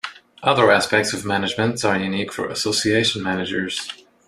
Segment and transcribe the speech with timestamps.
[0.41, 3.87] Other aspects of management are unique for association managers.